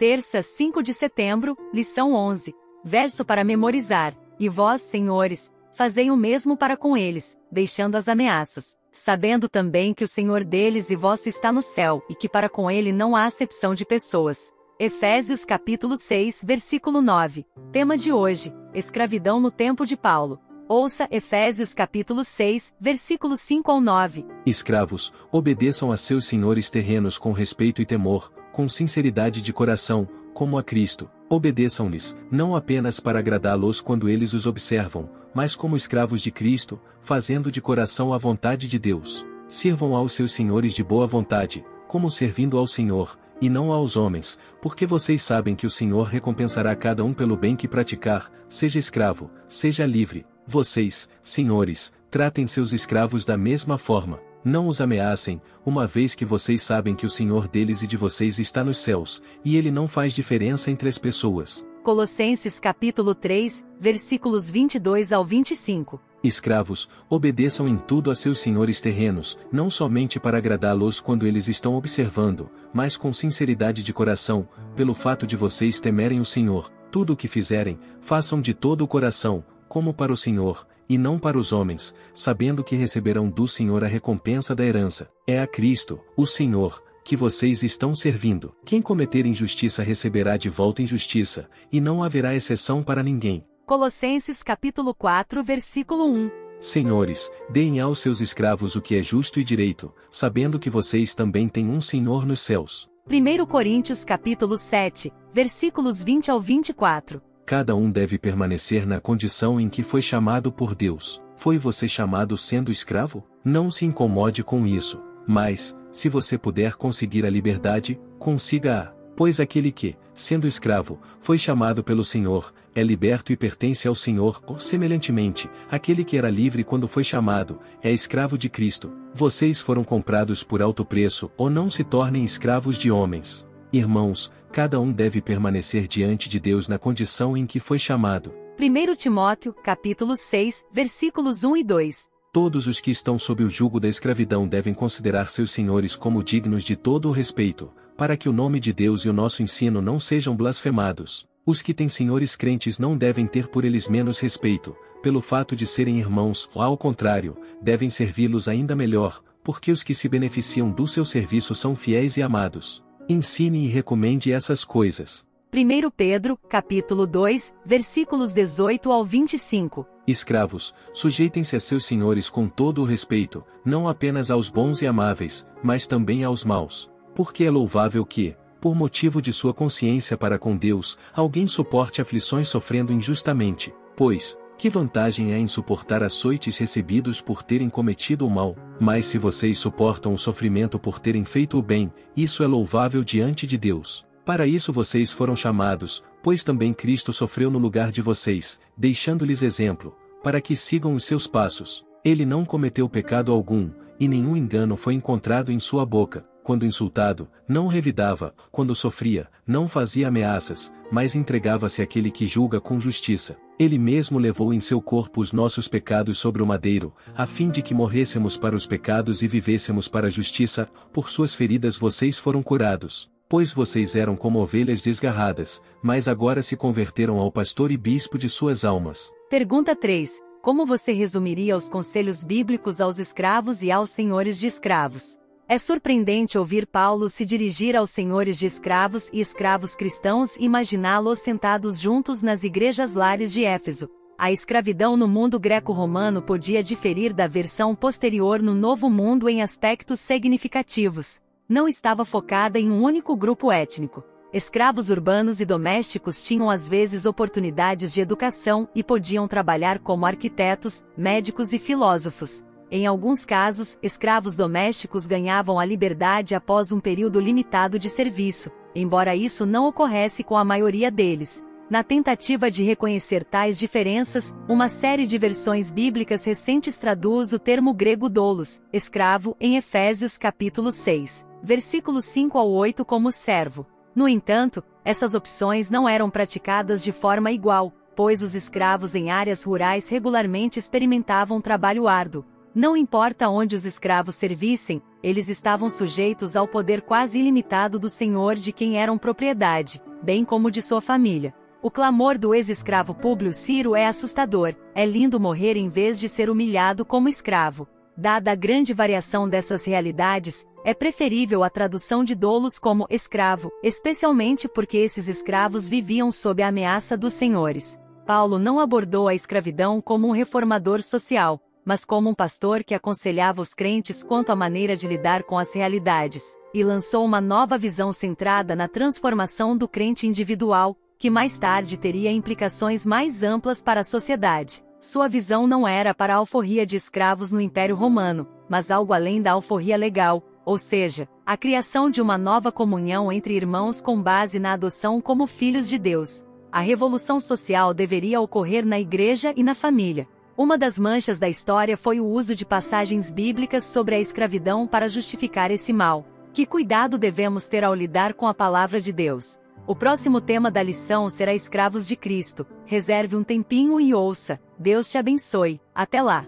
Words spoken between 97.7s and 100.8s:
aos seus escravos o que é justo e direito, sabendo que